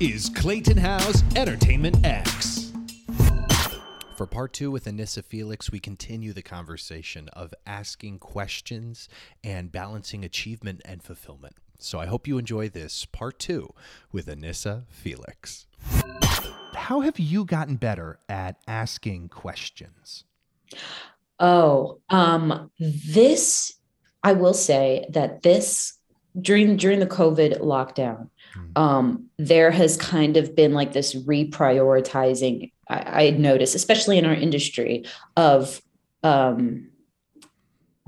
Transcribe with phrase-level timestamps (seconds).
[0.00, 2.70] is Clayton House Entertainment X.
[4.14, 9.08] For part two with Anissa Felix, we continue the conversation of asking questions
[9.42, 11.56] and balancing achievement and fulfillment.
[11.80, 13.74] So I hope you enjoy this part two
[14.12, 15.66] with Anissa Felix.
[16.74, 20.22] How have you gotten better at asking questions?
[21.40, 23.74] Oh, um, this
[24.22, 25.97] I will say that this
[26.40, 28.82] during during the COVID lockdown, Hmm.
[28.82, 32.72] um, there has kind of been like this reprioritizing.
[32.88, 35.04] I, I noticed, especially in our industry,
[35.36, 35.80] of
[36.22, 36.88] um,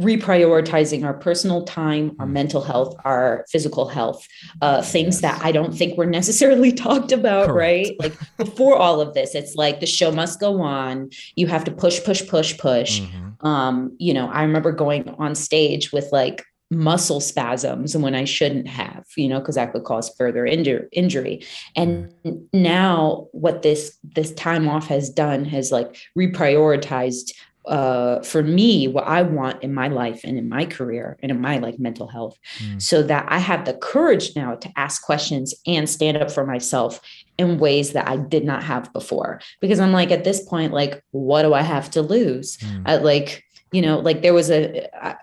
[0.00, 2.32] reprioritizing our personal time, our Hmm.
[2.32, 4.26] mental health, our physical health,
[4.62, 7.58] uh, things that I don't think were necessarily talked about, Correct.
[7.58, 7.96] right?
[8.00, 11.10] Like before all of this, it's like the show must go on.
[11.36, 13.26] You have to push, push, push, push Mhm.
[13.42, 18.24] um you know i remember going on stage with like muscle spasms and when i
[18.24, 22.12] shouldn't have you know because that could cause further injur- injury and
[22.52, 27.32] now what this this time off has done has like reprioritized
[27.66, 31.40] uh for me what i want in my life and in my career and in
[31.40, 32.80] my like mental health Mm.
[32.80, 37.00] so that i have the courage now to ask questions and stand up for myself
[37.36, 41.02] in ways that i did not have before because i'm like at this point like
[41.10, 42.82] what do i have to lose Mm.
[42.86, 45.16] I, like you know like there was a I,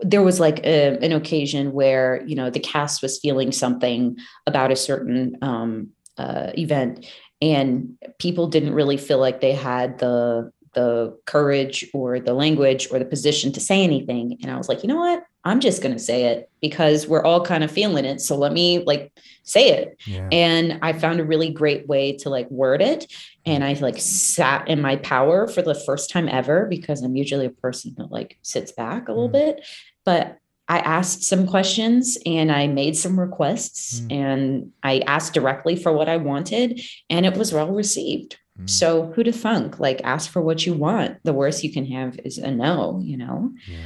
[0.00, 4.72] there was like a, an occasion where you know the cast was feeling something about
[4.72, 7.06] a certain um, uh, event
[7.40, 12.98] and people didn't really feel like they had the the courage or the language or
[12.98, 14.38] the position to say anything.
[14.42, 17.22] And i was like you know what i'm just going to say it because we're
[17.24, 19.12] all kind of feeling it so let me like
[19.42, 20.28] say it Yeah.
[20.30, 23.12] and i found a really great way to like word it
[23.44, 27.46] and i like sat in my power for the first time ever because i'm usually
[27.46, 29.32] a person that like sits back a little Mm.
[29.32, 29.66] bit
[30.04, 34.12] but i asked some questions and i made some requests Mm.
[34.12, 38.68] and i asked directly for what i wanted and it was well received Mm.
[38.68, 39.80] so who to funk?
[39.80, 43.16] like ask for what you want the worst you can have is a no you
[43.16, 43.78] know Yeah.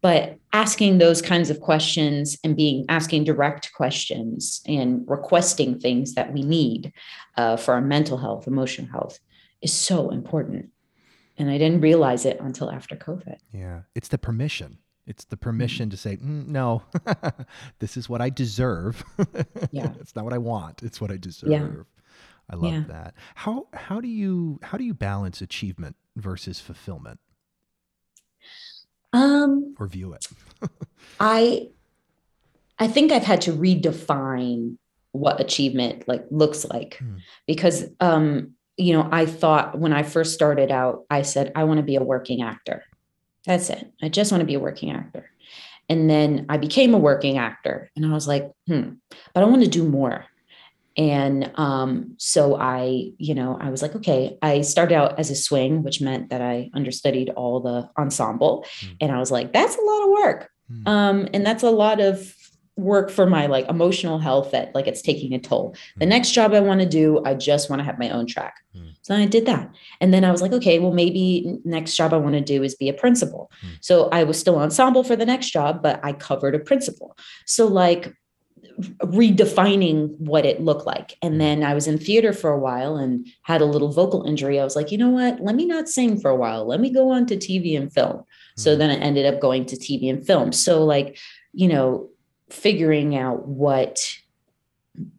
[0.00, 6.32] But asking those kinds of questions and being asking direct questions and requesting things that
[6.32, 6.92] we need
[7.36, 9.18] uh, for our mental health emotional health
[9.60, 10.70] is so important
[11.36, 13.80] and i didn't realize it until after covid Yeah.
[13.94, 14.78] It's the permission.
[15.06, 16.82] It's the permission to say, "Mm, no,
[17.78, 19.02] this is what I deserve.
[19.72, 19.92] Yeah.
[20.00, 20.82] it's not what I want.
[20.82, 21.50] It's what I deserve.
[21.50, 21.66] yeah.
[22.50, 22.84] I love Yeah.
[22.88, 23.14] that.
[23.34, 27.20] How how do you how do you balance achievement versus fulfillment
[29.12, 30.26] um or view it?
[31.20, 31.68] i
[32.78, 34.76] i think i've had to redefine
[35.12, 36.96] what achievement like looks like.
[36.98, 37.16] Hmm.
[37.46, 41.78] because um you know i thought when i first started out i said i want
[41.78, 42.84] to be a working actor.
[43.46, 43.90] That's it.
[44.02, 45.30] I just want to be a working actor.
[45.88, 48.90] And then i became a working actor and i was like hmm
[49.32, 50.26] but i want to do more
[50.98, 55.36] and um, so i you know i was like okay i started out as a
[55.36, 58.88] swing which meant that i understudied all the ensemble Hmm.
[59.00, 60.88] and i was like that's a lot of work Hmm.
[60.88, 62.34] um, and that's a lot of
[62.76, 66.10] work for my like emotional health that like it's taking a toll the Mm.
[66.10, 68.90] next job i want to do i just want to have my own track Mm.
[69.02, 69.68] so i did that
[70.00, 72.74] and then i was like okay well maybe next job i want to do is
[72.76, 73.78] be a principal Mm.
[73.80, 77.16] so i was still ensemble for the next job but i covered a principal
[77.46, 78.12] so like
[79.02, 83.26] redefining what it looked like and then i was in theater for a while and
[83.42, 86.18] had a little vocal injury i was like you know what let me not sing
[86.20, 88.24] for a while let me go on to tv and film
[88.58, 88.78] so Mm.
[88.78, 90.52] then I ended up going to TV and film.
[90.52, 91.16] So, like,
[91.52, 92.10] you know,
[92.50, 94.00] figuring out what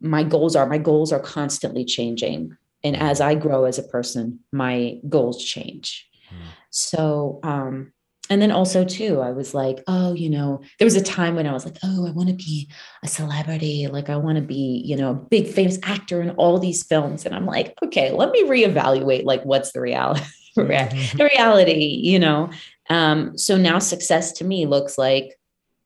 [0.01, 0.67] my goals are.
[0.67, 2.57] My goals are constantly changing.
[2.83, 6.07] And as I grow as a person, my goals change.
[6.29, 6.47] Mm.
[6.69, 7.93] So, um,
[8.29, 11.47] and then also too, I was like, oh, you know, there was a time when
[11.47, 12.69] I was like, oh, I want to be
[13.03, 13.87] a celebrity.
[13.87, 17.25] Like I want to be, you know, a big famous actor in all these films.
[17.25, 20.21] And I'm like, okay, let me reevaluate like what's the reality.
[20.55, 22.51] the reality, you know.
[22.89, 25.35] Um, so now success to me looks like,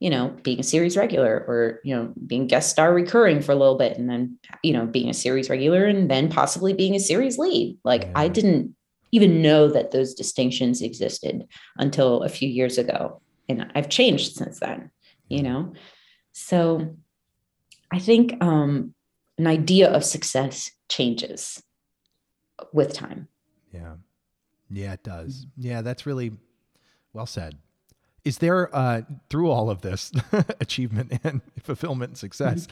[0.00, 3.56] you know, being a series regular or, you know, being guest star recurring for a
[3.56, 7.00] little bit and then, you know, being a series regular and then possibly being a
[7.00, 7.78] series lead.
[7.84, 8.74] Like I didn't
[9.14, 11.46] even know that those distinctions existed
[11.78, 13.20] until a few years ago.
[13.48, 14.90] And I've changed since then,
[15.28, 15.74] you know?
[16.32, 16.96] So
[17.92, 18.92] I think um,
[19.38, 21.62] an idea of success changes
[22.72, 23.28] with time.
[23.72, 23.94] Yeah.
[24.68, 25.46] Yeah, it does.
[25.56, 26.32] Yeah, that's really
[27.12, 27.58] well said.
[28.24, 30.10] Is there uh through all of this
[30.60, 32.66] achievement and fulfillment and success,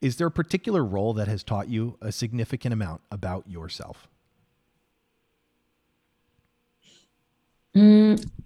[0.00, 4.08] is there a particular role that has taught you a significant amount about yourself?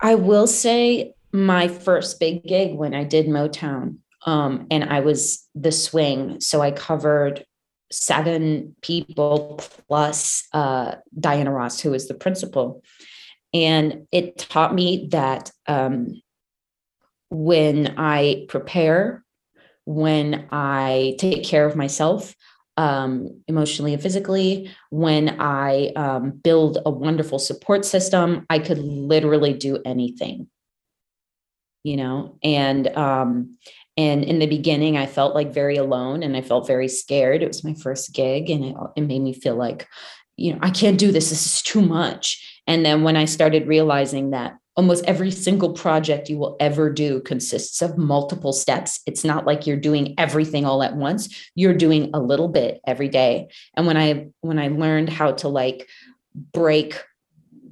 [0.01, 5.47] I will say my first big gig when I did Motown, um, and I was
[5.55, 6.41] the swing.
[6.41, 7.45] So I covered
[7.91, 12.83] seven people plus uh, Diana Ross, who is the principal.
[13.55, 16.21] And it taught me that um,
[17.31, 19.25] when I prepare,
[19.85, 22.35] when I take care of myself,
[22.79, 29.53] um, emotionally and physically, when I um, build a wonderful support system, I could literally
[29.53, 30.49] do anything.
[31.83, 33.59] You know, and um,
[33.97, 37.43] and in the beginning, I felt like very alone and I felt very scared.
[37.43, 39.89] It was my first gig and it, it made me feel like,
[40.37, 41.31] you know, I can't do this.
[41.31, 42.61] This is too much.
[42.69, 47.21] And then when I started realizing that almost every single project you will ever do
[47.23, 49.01] consists of multiple steps.
[49.07, 51.51] It's not like you're doing everything all at once.
[51.57, 53.49] You're doing a little bit every day.
[53.77, 55.89] And when I when I learned how to like
[56.53, 56.95] break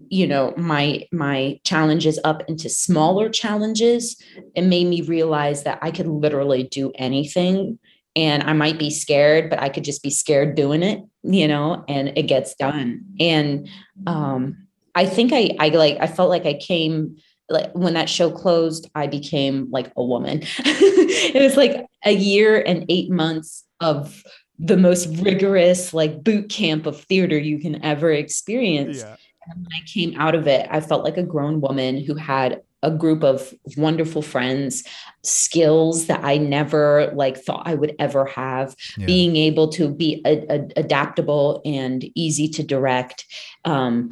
[0.08, 4.20] you know my my challenges up into smaller challenges
[4.54, 7.76] it made me realize that i could literally do anything
[8.14, 11.84] and i might be scared but i could just be scared doing it you know
[11.88, 13.68] and it gets done and
[14.06, 14.65] um
[14.96, 17.16] i think i i like i felt like i came
[17.48, 20.42] like when that show closed i became like a woman.
[21.18, 24.22] It was like a year and 8 months of
[24.58, 28.98] the most rigorous like boot camp of theater you can ever experience.
[28.98, 29.16] Yeah.
[29.46, 32.62] And when I came out of it, I felt like a grown woman who had
[32.82, 34.84] a group of wonderful friends,
[35.24, 39.06] skills that I never like thought I would ever have, yeah.
[39.06, 43.24] being able to be a, a, adaptable and easy to direct,
[43.64, 44.10] um,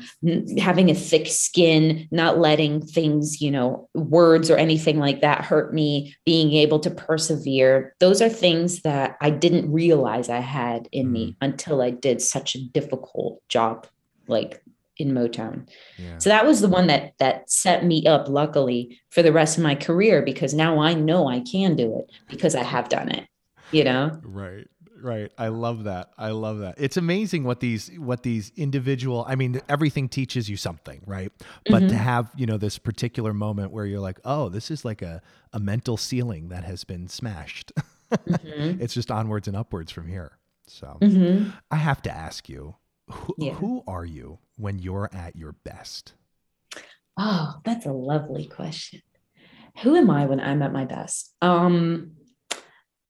[0.59, 5.73] having a thick skin, not letting things, you know, words or anything like that hurt
[5.73, 7.95] me, being able to persevere.
[8.01, 11.13] Those are things that I didn't realize I had in mm.
[11.13, 13.87] me until I did such a difficult job
[14.27, 14.63] like
[14.99, 15.69] in Motown.
[15.99, 16.19] Yeah.
[16.19, 19.65] So that was the one that that set me up luckily for the rest of
[19.65, 23.27] my career because now I know I can do it because I have done it,
[23.73, 24.19] you know?
[24.23, 24.69] Right.
[25.01, 25.31] Right.
[25.37, 26.13] I love that.
[26.17, 26.77] I love that.
[26.79, 31.31] It's amazing what these what these individual I mean everything teaches you something, right?
[31.67, 31.89] But mm-hmm.
[31.89, 35.21] to have, you know, this particular moment where you're like, "Oh, this is like a
[35.53, 37.73] a mental ceiling that has been smashed."
[38.15, 38.81] Mm-hmm.
[38.81, 40.39] it's just onwards and upwards from here.
[40.69, 41.51] So, mm-hmm.
[41.71, 42.77] I have to ask you,
[43.11, 43.53] who, yeah.
[43.53, 46.15] who are you when you're at your best?
[47.19, 49.03] Oh, that's a lovely question.
[49.83, 51.35] Who am I when I'm at my best?
[51.43, 52.13] Um,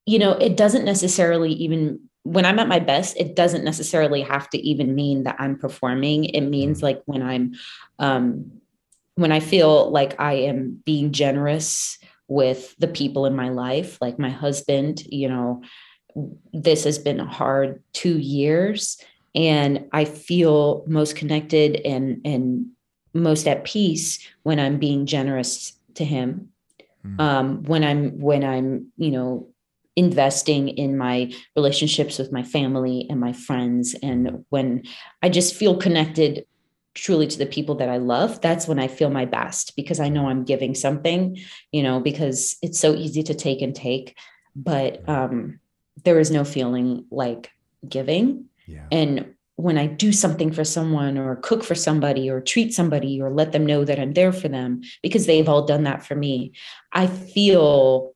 [0.07, 4.49] you know, it doesn't necessarily even when I'm at my best, it doesn't necessarily have
[4.51, 6.25] to even mean that I'm performing.
[6.25, 6.83] It means mm.
[6.83, 7.53] like when I'm
[7.99, 8.61] um
[9.15, 14.19] when I feel like I am being generous with the people in my life, like
[14.19, 15.63] my husband, you know,
[16.53, 18.99] this has been a hard two years
[19.35, 22.67] and i feel most connected and and
[23.13, 26.49] most at peace when i'm being generous to him.
[27.07, 27.21] Mm.
[27.21, 29.49] um, when i'm when i'm you know
[29.97, 33.95] investing in my relationships with my family and my friends.
[34.03, 34.85] And when
[35.23, 36.47] i just feel connected
[36.95, 40.09] truly to the people that i love that's when i feel my best because i
[40.09, 41.37] know i'm giving something
[41.73, 44.17] you know because it's so easy to take and take.
[44.57, 45.61] But um
[46.05, 47.51] there is no feeling like
[47.89, 48.87] giving yeah.
[48.91, 53.31] And when I do something for someone or cook for somebody or treat somebody or
[53.31, 56.53] let them know that I'm there for them because they've all done that for me,
[56.93, 58.15] I feel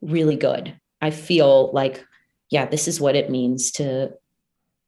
[0.00, 0.74] really good.
[1.00, 2.04] I feel like,
[2.50, 4.14] yeah, this is what it means to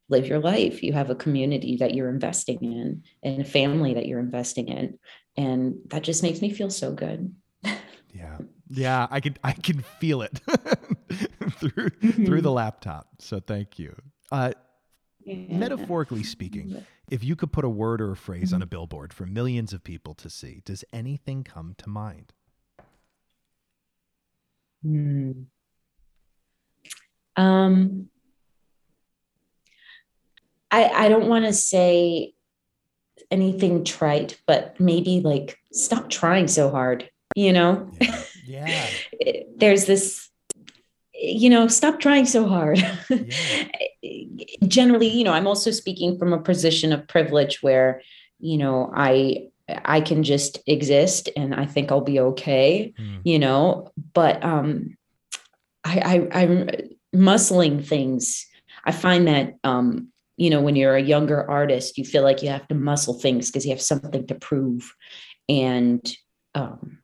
[0.08, 0.82] live your life.
[0.82, 4.98] You have a community that you're investing in and a family that you're investing in.
[5.36, 7.34] And that just makes me feel so good.
[8.14, 8.38] yeah.
[8.70, 10.32] Yeah, I can I can feel it
[11.58, 12.24] through mm-hmm.
[12.24, 13.08] through the laptop.
[13.18, 13.94] So thank you.
[14.34, 14.50] Uh,
[15.24, 15.56] yeah.
[15.56, 18.56] Metaphorically speaking, if you could put a word or a phrase mm-hmm.
[18.56, 22.32] on a billboard for millions of people to see, does anything come to mind?
[24.82, 25.30] Hmm.
[27.36, 28.08] Um,
[30.68, 32.34] I I don't want to say
[33.30, 37.08] anything trite, but maybe like stop trying so hard.
[37.36, 37.88] You know,
[38.44, 38.88] yeah.
[39.20, 39.42] yeah.
[39.56, 40.28] There's this
[41.24, 42.78] you know, stop trying so hard.
[43.08, 43.20] Yeah.
[44.66, 48.02] Generally, you know, I'm also speaking from a position of privilege where,
[48.38, 53.20] you know, I I can just exist and I think I'll be okay, mm.
[53.24, 54.96] you know, but um
[55.84, 56.70] I, I I'm
[57.14, 58.46] muscling things.
[58.84, 62.48] I find that um, you know, when you're a younger artist, you feel like you
[62.48, 64.94] have to muscle things because you have something to prove.
[65.48, 66.04] And
[66.54, 66.98] um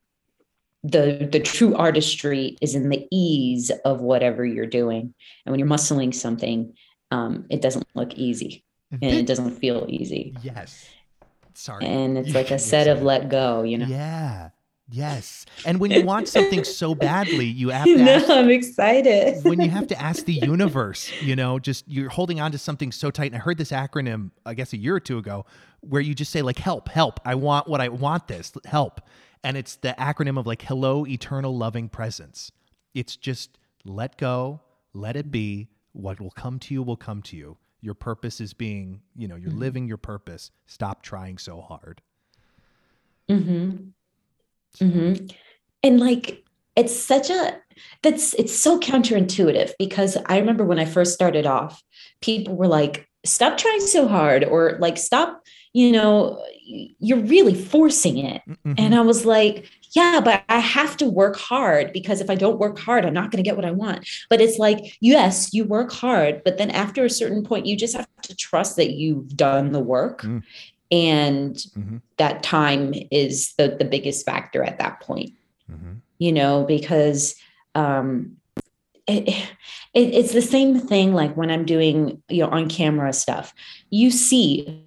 [0.83, 5.13] the the true artistry is in the ease of whatever you're doing
[5.45, 6.73] and when you're muscling something
[7.11, 10.89] um, it doesn't look easy and it doesn't feel easy yes
[11.55, 14.51] sorry and it's like a set of let go you know yeah
[14.93, 15.47] Yes.
[15.65, 19.45] And when you want something so badly, you have to no, I'm excited.
[19.45, 22.91] when you have to ask the universe, you know, just you're holding on to something
[22.91, 23.27] so tight.
[23.27, 25.47] And I heard this acronym, I guess a year or two ago,
[25.81, 27.21] where you just say like, help, help.
[27.25, 29.01] I want what I want this, help.
[29.42, 32.52] And it's the acronym of like, hello, eternal loving presence.
[32.94, 34.61] It's just let go,
[34.92, 35.68] let it be.
[35.92, 37.56] What will come to you will come to you.
[37.80, 40.50] Your purpose is being, you know, you're living your purpose.
[40.66, 42.02] Stop trying so hard.
[43.28, 43.88] Mm-hmm.
[44.85, 45.26] Mm-hmm.
[45.82, 46.44] And like,
[46.76, 47.59] it's such a,
[48.02, 51.82] that's, it's so counterintuitive because I remember when I first started off,
[52.20, 55.42] people were like, stop trying so hard or like, stop,
[55.73, 58.43] you know, you're really forcing it.
[58.49, 58.75] Mhm.
[58.79, 62.59] And I was like, yeah, but I have to work hard because if I don't
[62.59, 64.09] work hard, I'm not going to get what I want.
[64.29, 67.97] But it's like, yes, you work hard, but then after a certain point, you just
[67.97, 70.23] have to trust that you've done the work.
[70.23, 70.43] Mm.
[70.93, 72.03] And Mhm.
[72.19, 75.31] that time is the, the biggest factor at that point,
[75.71, 76.00] Mhm.
[76.19, 77.37] you know, because
[77.75, 78.37] um,
[79.07, 83.55] it, it, it's the same thing like when I'm doing, you know, on camera stuff.
[83.91, 84.85] You see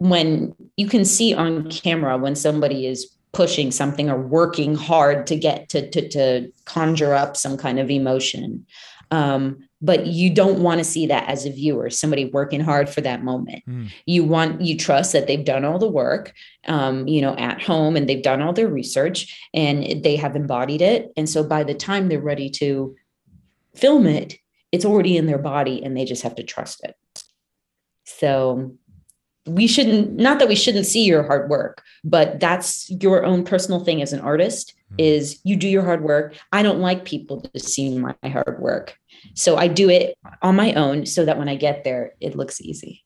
[0.00, 5.36] when you can see on camera when somebody is pushing something or working hard to
[5.36, 8.66] get to to, to conjure up some kind of emotion.
[9.12, 13.02] Um, but you don't want to see that as a viewer somebody working hard for
[13.02, 13.62] that moment.
[13.68, 13.90] Mm.
[14.06, 16.32] you want you trust that they've done all the work
[16.66, 20.80] um, you know at home and they've done all their research and they have embodied
[20.80, 21.12] it.
[21.16, 22.96] And so by the time they're ready to
[23.74, 24.38] film it
[24.72, 26.96] it's already in their body and they just have to trust it.
[28.04, 28.76] So
[29.46, 33.82] we shouldn't not that we shouldn't see your hard work but that's your own personal
[33.84, 34.96] thing as an artist Mhm.
[34.98, 38.98] is you do your hard work i don't like people to see my hard work
[39.34, 42.60] so i do it on my own so that when i get there it looks
[42.60, 43.02] easy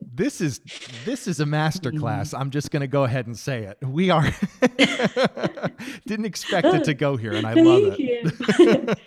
[0.00, 0.60] This is
[1.04, 2.32] this is a master class.
[2.32, 3.76] I'm just going to go ahead and say it.
[3.84, 4.24] We are
[6.06, 8.98] didn't expect it to go here, and I love it.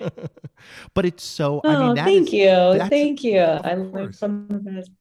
[0.93, 1.61] but it's so.
[1.63, 4.91] I oh mean, that thank is- you thank you i learned from the best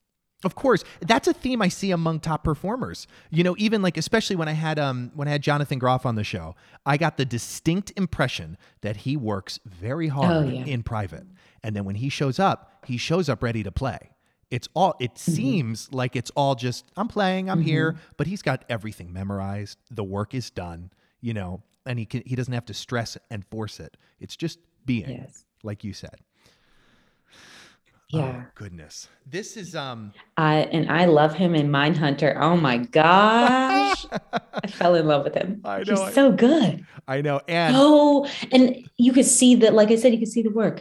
[0.45, 3.09] Of course, that's a theme I see among top performers.
[3.31, 6.15] You know, even like especially when I had um when I had Jonathan Groff on
[6.15, 6.55] the show,
[6.87, 10.65] I got the distinct impression that he works very hard Oh, yeah.
[10.65, 11.27] in private,
[11.65, 13.99] and then when he shows up, he shows up ready to play.
[14.51, 14.95] It's all.
[15.01, 15.33] It Mm-hmm.
[15.33, 19.77] seems like it's all just I'm playing, I'm here, but he's got everything memorized.
[19.91, 20.91] The work is done.
[21.21, 23.97] You know, and he can he doesn't have to stress and force it.
[24.21, 26.15] It's just being, yes like you said.
[28.11, 30.13] Yeah Oh, goodness, this is um.
[30.37, 32.37] I and I love him in Mindhunter.
[32.41, 34.07] Oh my gosh.
[34.63, 35.61] I fell in love with him.
[35.65, 36.87] I know, He's so good.
[37.07, 40.43] I know, and Oh, and you could see that, like I said, you could see
[40.43, 40.81] the work.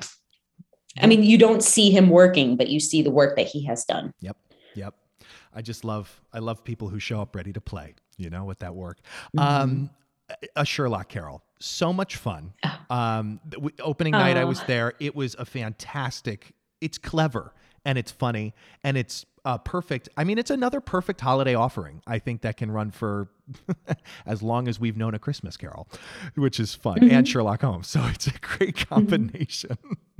[0.99, 3.85] I mean, you don't see him working, but you see the work that he has
[3.85, 4.13] done.
[4.21, 4.37] Yep.
[4.75, 4.95] Yep.
[5.53, 8.59] I just love I love people who show up ready to play, you know, with
[8.59, 8.99] that work.
[9.37, 9.89] Um
[10.55, 11.43] a Sherlock Carol.
[11.59, 12.53] So much fun.
[12.89, 13.39] Um
[13.79, 14.63] opening night I was Oh.
[14.67, 14.93] there.
[14.99, 16.53] It was a fantastic.
[16.81, 17.53] It's clever
[17.85, 18.53] and it's funny
[18.83, 20.09] and it's uh, perfect.
[20.17, 22.01] I mean, it's another perfect holiday offering.
[22.05, 23.29] I think that can run for
[24.25, 25.87] as long as we've known a Christmas Carol,
[26.35, 27.87] which is fun, and Sherlock Holmes.
[27.97, 29.77] So it's a great combination.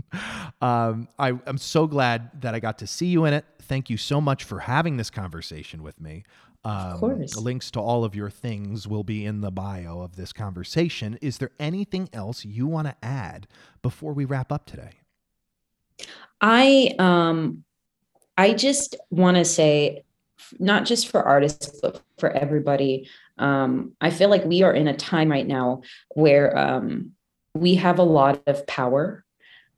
[0.62, 3.44] um, I, I'm so glad that I got to see you in it.
[3.64, 6.24] Thank you so much for having this conversation with me.
[6.64, 7.36] Um, course.
[7.36, 11.20] Links to all of your things will be in the bio of this conversation.
[11.22, 13.48] Is there anything else you want to add
[13.82, 14.92] before we wrap up today?
[16.42, 17.64] I um
[18.38, 20.04] I just want to say
[20.60, 24.96] not just for artists but for everybody um I feel like we are in a
[24.96, 25.82] time right now
[26.16, 27.12] where um
[27.54, 29.24] we have a lot of power.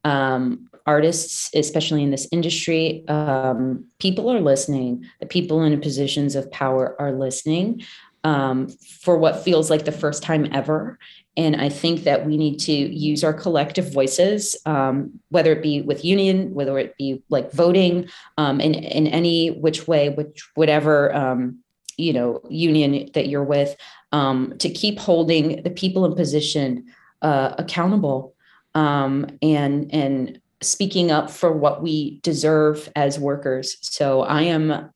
[0.03, 5.05] Um artists especially in this industry um people are listening.
[5.19, 7.83] The people in positions of power are listening
[8.25, 8.67] um
[9.01, 10.99] for what feels like the first time ever
[11.39, 15.81] and I think that we need to use our collective voices, um, whether it be
[15.81, 21.15] with union, whether it be like voting, um, in in any which way, which whatever
[21.15, 21.59] um,
[21.95, 23.77] you know union that you're with,
[24.11, 26.87] um, to keep holding the people in position
[27.21, 28.35] uh, accountable
[28.75, 33.77] um, and and speaking up for what we deserve as workers.
[33.79, 34.91] So I am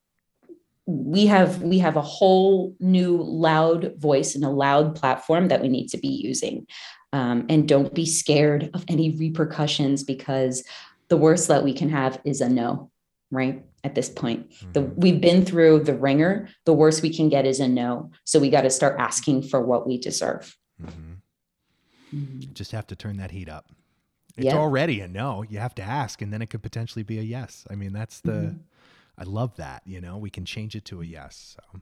[0.86, 5.70] we have we have a whole new loud voice and a loud platform that we
[5.70, 6.68] need to be using
[7.14, 10.64] um, and don't be scared of any repercussions because
[11.08, 12.92] the worst that we can have is a no
[13.32, 17.46] right at this point the, we've been through the ringer the worst we can get
[17.46, 21.18] is a no so we got to start asking for what we deserve Mhm.
[22.14, 22.54] Mhm.
[22.54, 23.70] Just have to turn that heat up.
[24.36, 24.58] It's Yeah.
[24.58, 25.44] already a no.
[25.44, 27.66] You have to ask, and then it could potentially be a yes.
[27.70, 28.32] I mean, that's the.
[28.32, 28.60] Mhm.
[29.18, 29.84] I love that.
[29.86, 31.56] You know, we can change it to a yes.
[31.56, 31.80] So,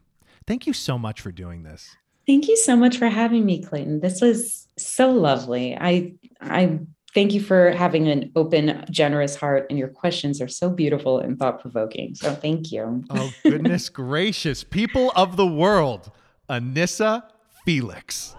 [0.47, 1.95] thank you so much for doing this.
[2.27, 3.99] Thank you so much for having me, Clayton.
[3.99, 5.75] This was so lovely.
[5.75, 6.79] I I
[7.13, 11.37] thank you for having an open, generous heart, and your questions are so beautiful and
[11.37, 12.15] thought provoking.
[12.15, 13.03] So thank you.
[13.09, 16.11] Oh goodness gracious, people of the world,
[16.49, 17.23] Anissa
[17.65, 18.35] Felix.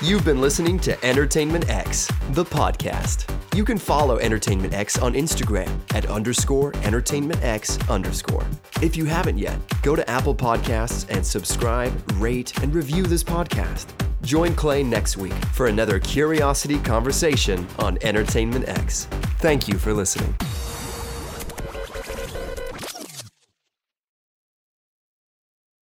[0.00, 3.37] You've been listening to Entertainment X, the podcast.
[3.58, 8.46] You can follow Entertainment X on Instagram at underscore Entertainment X underscore.
[8.80, 13.86] If you haven't yet, go to Apple Podcasts and subscribe, rate, and review this podcast.
[14.22, 19.06] Join Clay next week for another curiosity conversation on Entertainment X.
[19.40, 20.32] Thank you for listening.